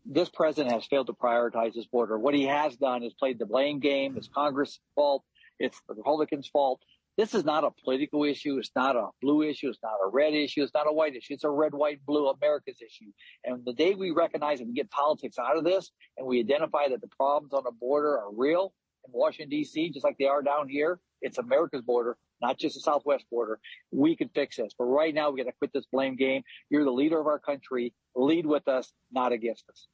[0.06, 2.18] this president has failed to prioritize this border.
[2.18, 4.16] What he has done is played the blame game.
[4.18, 5.24] It's Congress' fault.
[5.60, 6.82] It's the Republicans' fault.
[7.16, 8.58] This is not a political issue.
[8.58, 9.70] It's not a blue issue.
[9.70, 10.64] It's not a red issue.
[10.64, 11.36] It's not a white issue.
[11.36, 13.12] It's a red, white, blue America's issue.
[13.45, 17.01] And the day we recognize and get politics out of this and we identify that
[17.01, 18.74] the problems on the border are real
[19.06, 22.81] in Washington, D.C., just like they are down here, it's America's border, not just the
[22.81, 23.59] Southwest border.
[23.91, 24.73] We can fix this.
[24.77, 26.43] But right now, we got to quit this blame game.
[26.69, 27.93] You're the leader of our country.
[28.15, 29.87] Lead with us, not against us.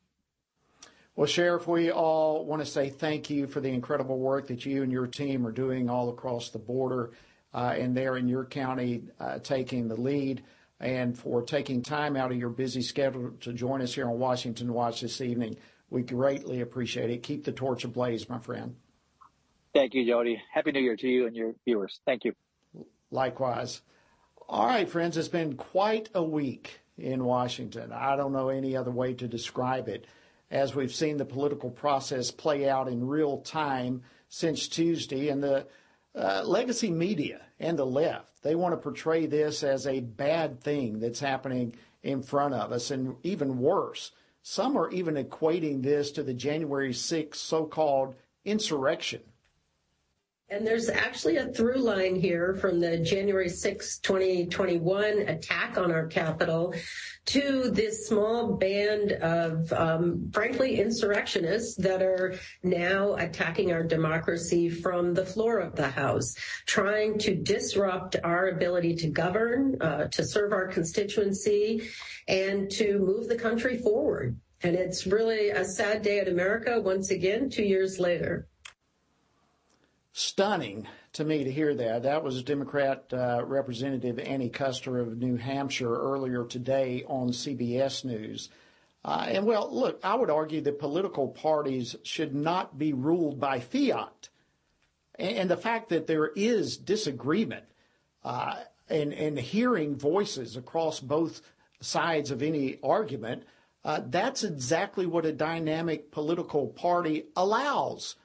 [1.16, 4.84] Well, Sheriff, we all want to say thank you for the incredible work that you
[4.84, 7.12] and your team are doing all across the border
[7.54, 10.44] uh, and there in your county uh, taking the lead
[10.80, 14.74] and for taking time out of your busy schedule to join us here on Washington
[14.74, 15.58] Watch this evening.
[15.90, 17.22] We greatly appreciate it.
[17.24, 18.76] Keep the torch ablaze, my friend.
[19.74, 20.42] Thank you, Jody.
[20.52, 22.00] Happy New Year to you and your viewers.
[22.06, 22.34] Thank you.
[23.12, 23.82] Likewise.
[24.48, 27.92] All right, friends, it's been quite a week in Washington.
[27.94, 30.08] I don't know any other way to describe it.
[30.50, 35.68] As we've seen the political process play out in real time since Tuesday, and the
[36.16, 41.00] uh, legacy media and the left, they want to portray this as a bad thing
[41.00, 44.12] that's happening in front of us, and even worse,
[44.42, 48.16] some are even equating this to the January 6th so called
[48.46, 49.22] insurrection
[50.66, 56.74] there's actually a through line here from the January 6, 2021 attack on our Capitol
[57.28, 65.14] to this small band of, um, frankly, insurrectionists that are now attacking our democracy from
[65.14, 66.34] the floor of the House,
[66.66, 71.84] trying to disrupt our ability to govern, uh, to serve our constituency,
[72.28, 74.36] and to move the country forward.
[74.64, 78.48] And it's really a sad day at America once again, two years later
[80.20, 82.04] stunning to me to hear that.
[82.04, 88.50] That was Democrat uh, Representative Annie Kuster of New Hampshire earlier today on CBS News.
[89.06, 93.62] Uh, and well, look, I would argue that political parties should not be ruled by
[93.62, 94.28] fiat.
[95.18, 97.66] And, and the fact that there is disagreement
[98.26, 98.56] uh,
[98.90, 101.42] and, and hearing voices across both
[101.80, 103.44] sides of any argument,
[103.86, 108.16] uh, that's exactly what a dynamic political party allows.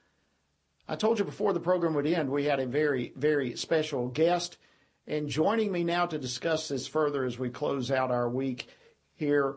[0.86, 4.58] I told you before the program would end, we had a very, very special guest.
[5.06, 8.68] And joining me now to discuss this further as we close out our week
[9.14, 9.56] here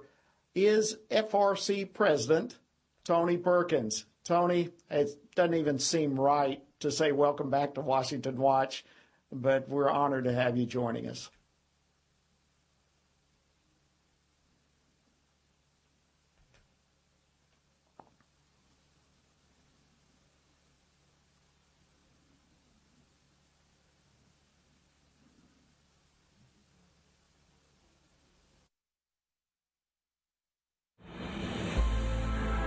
[0.56, 2.58] is FRC President
[3.04, 4.06] Tony Perkins.
[4.24, 8.86] Tony, it doesn't even seem right to say welcome back to Washington Watch,
[9.32, 11.30] but we're honored to have you joining us.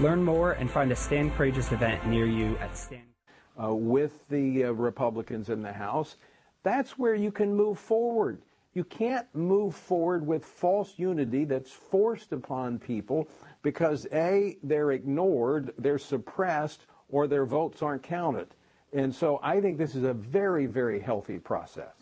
[0.00, 3.02] Learn more and find a Stand Courageous event near you at Stand.
[3.58, 6.16] Uh, with the uh, Republicans in the House,
[6.62, 8.42] that's where you can move forward.
[8.74, 13.26] You can't move forward with false unity that's forced upon people
[13.62, 18.48] because A, they're ignored, they're suppressed, or their votes aren't counted.
[18.92, 21.94] And so I think this is a very, very healthy process.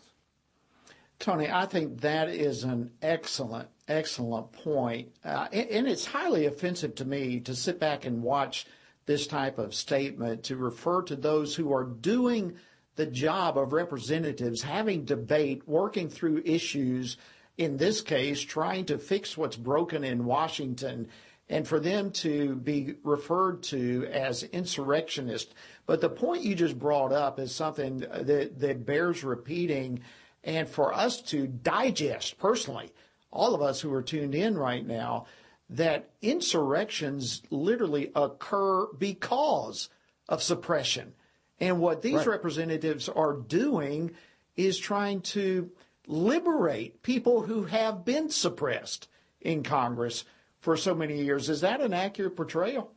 [1.17, 5.09] Tony, I think that is an excellent, excellent point.
[5.23, 8.65] Uh, and, and it's highly offensive to me to sit back and watch
[9.05, 12.55] this type of statement to refer to those who are doing
[12.95, 17.17] the job of representatives, having debate, working through issues,
[17.57, 21.07] in this case, trying to fix what's broken in Washington,
[21.49, 25.53] and for them to be referred to as insurrectionists.
[25.85, 29.99] But the point you just brought up is something that, that bears repeating
[30.43, 32.91] and for us to digest personally,
[33.35, 35.25] all of us who are tuned in right now,
[35.69, 39.89] that insurrections literally occur because
[40.29, 41.13] of suppression.
[41.59, 42.27] And what these right.
[42.27, 44.11] representatives are doing
[44.55, 45.71] is trying to
[46.07, 49.07] liberate people who have been suppressed
[49.41, 50.25] in Congress
[50.59, 51.49] for so many years.
[51.49, 52.91] Is that an accurate portrayal?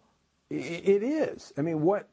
[0.51, 1.53] It is.
[1.59, 2.09] I mean, what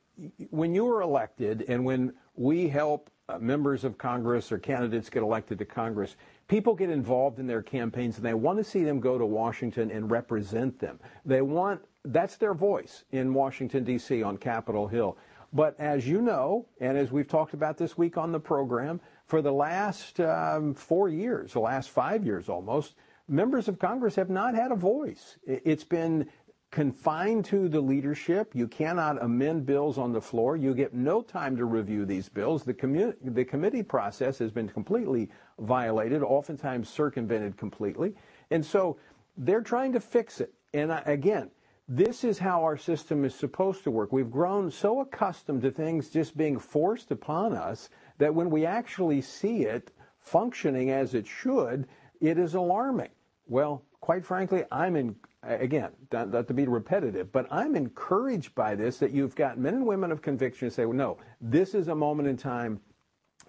[0.49, 5.23] when you were elected and when we help uh, members of Congress or candidates get
[5.23, 6.15] elected to Congress,
[6.47, 9.91] people get involved in their campaigns and they want to see them go to Washington
[9.91, 10.99] and represent them.
[11.25, 14.21] They want, that's their voice in Washington, D.C.
[14.21, 15.17] on Capitol Hill.
[15.53, 19.41] But as you know, and as we've talked about this week on the program, for
[19.41, 22.95] the last um, four years, the last five years almost,
[23.27, 25.37] members of Congress have not had a voice.
[25.45, 26.27] It's been
[26.75, 28.51] confined to the leadership.
[28.53, 30.57] You cannot amend bills on the floor.
[30.57, 32.63] You get no time to review these bills.
[32.63, 38.13] The, commu- the committee process has been completely violated, oftentimes circumvented completely.
[38.51, 38.97] And so
[39.37, 40.53] they're trying to fix it.
[40.73, 41.49] And I, again,
[41.87, 44.11] this is how our system is supposed to work.
[44.11, 49.21] We've grown so accustomed to things just being forced upon us that when we actually
[49.21, 51.87] see it functioning as it should,
[52.19, 53.11] it is alarming.
[53.47, 55.15] Well, quite frankly, I'm in,
[55.47, 59.85] again, not, to be repetitive, but I'm encouraged by this that you've got men and
[59.85, 62.79] women of conviction say, well, no, this is a moment in time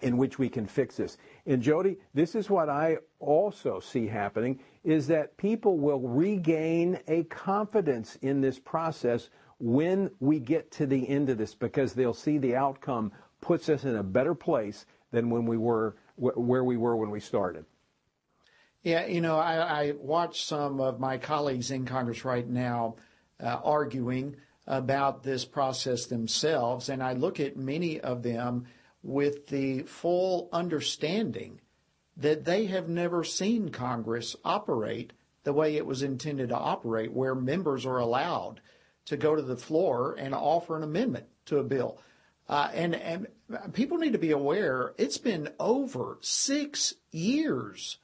[0.01, 1.17] in which we can fix this.
[1.45, 7.23] And Jody, this is what I also see happening is that people will regain a
[7.23, 9.29] confidence in this process
[9.59, 13.85] when we get to the end of this because they'll see the outcome puts us
[13.85, 17.63] in a better place than when we were where we were when we started.
[18.87, 22.95] Yeah, you know, I, I watch some of my colleagues in Congress right now
[23.37, 28.67] uh, arguing about this process themselves, and I look at many of them
[29.03, 31.59] with the full understanding
[32.15, 35.11] that they have never seen Congress operate
[35.43, 38.61] the way it was intended to operate, where members are allowed
[39.07, 41.99] to go to the floor and offer an amendment to a bill.
[42.47, 43.27] Uh, and, and
[43.73, 47.97] people need to be aware it's been over six years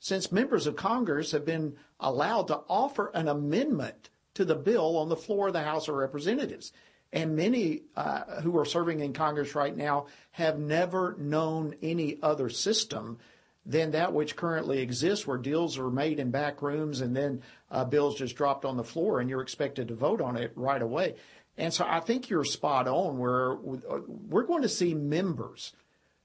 [0.00, 5.08] since members of Congress have been allowed to offer an amendment to the bill on
[5.08, 6.72] the floor of the House of Representatives.
[7.12, 12.48] And many uh, who are serving in Congress right now have never known any other
[12.48, 13.18] system
[13.66, 17.84] than that which currently exists, where deals are made in back rooms and then uh,
[17.84, 21.14] bills just dropped on the floor and you're expected to vote on it right away.
[21.58, 25.74] And so I think you're spot on where we're going to see members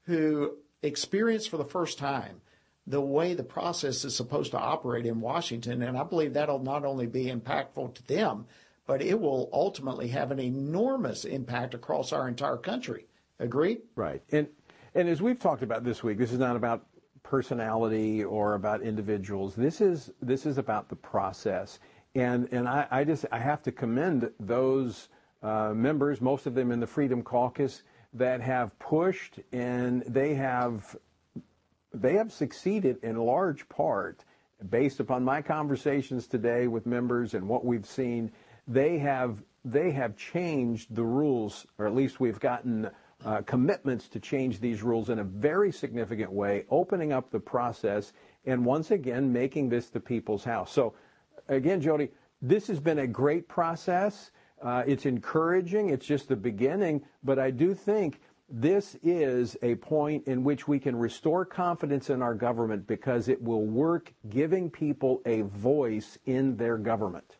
[0.04, 2.40] who experience for the first time
[2.88, 5.82] the way the process is supposed to operate in Washington.
[5.82, 8.46] And I believe that'll not only be impactful to them,
[8.86, 13.08] but it will ultimately have an enormous impact across our entire country.
[13.40, 13.82] Agreed?
[13.96, 14.22] Right.
[14.32, 14.48] And
[14.94, 16.86] and as we've talked about this week, this is not about
[17.24, 19.56] personality or about individuals.
[19.56, 21.80] This is this is about the process.
[22.14, 25.10] And and I, I just I have to commend those
[25.44, 27.84] uh, members, most of them in the Freedom Caucus,
[28.14, 30.96] that have pushed and they have
[32.02, 34.24] they have succeeded in large part
[34.70, 38.32] based upon my conversations today with members and what we've seen.
[38.68, 42.90] They have they have changed the rules or at least we've gotten
[43.26, 48.14] uh, commitments to change these rules in a very significant way opening up the process
[48.46, 50.72] and once again making this the people's house.
[50.72, 50.94] So
[51.48, 52.10] again jody
[52.42, 54.32] this has been a great process.
[54.62, 55.90] Uh, it's encouraging.
[55.90, 57.04] It's just the beginning.
[57.24, 62.22] But i do think this is a point in which we can restore confidence in
[62.22, 67.38] our government because it will work giving people a voice in their government.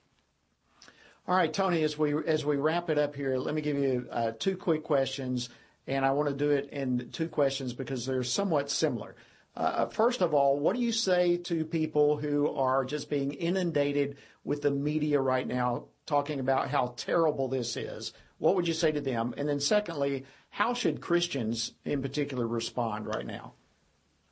[1.28, 4.08] All right, Tony, as we as we wrap it up here, let me give you
[4.12, 5.50] uh, two quick questions,
[5.88, 9.16] and I want to do it in two questions because they're somewhat similar.
[9.56, 14.18] Uh, first of all, what do you say to people who are just being inundated
[14.44, 18.14] with the media right now, talking about how terrible this is?
[18.38, 19.34] What would you say to them?
[19.38, 23.54] And then, secondly, how should Christians in particular respond right now?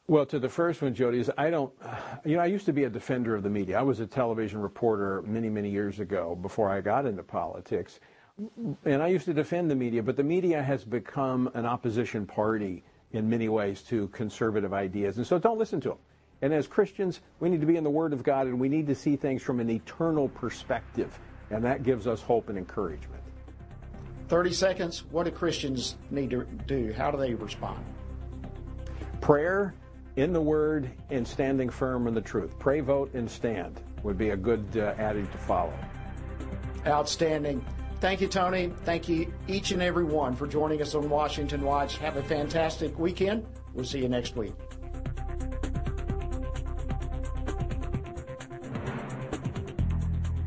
[0.07, 1.71] Well, to the first one, Jody, is I don't,
[2.25, 3.79] you know, I used to be a defender of the media.
[3.79, 8.01] I was a television reporter many, many years ago before I got into politics.
[8.83, 12.83] And I used to defend the media, but the media has become an opposition party
[13.13, 15.17] in many ways to conservative ideas.
[15.17, 15.97] And so don't listen to them.
[16.41, 18.87] And as Christians, we need to be in the Word of God and we need
[18.87, 21.17] to see things from an eternal perspective.
[21.49, 23.23] And that gives us hope and encouragement.
[24.33, 25.03] 30 seconds.
[25.11, 26.91] What do Christians need to do?
[26.91, 27.85] How do they respond?
[29.21, 29.75] Prayer,
[30.15, 32.57] in the Word, and standing firm in the truth.
[32.57, 35.71] Pray, vote, and stand would be a good uh, adage to follow.
[36.87, 37.63] Outstanding.
[37.99, 38.73] Thank you, Tony.
[38.85, 41.99] Thank you, each and every one, for joining us on Washington Watch.
[41.99, 43.45] Have a fantastic weekend.
[43.75, 44.55] We'll see you next week.